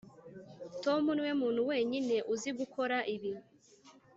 tom 0.83 1.01
niwe 1.13 1.31
muntu 1.41 1.61
wenyine 1.69 2.15
uzi 2.33 2.49
gukora 2.59 2.97
ibi. 3.15 3.31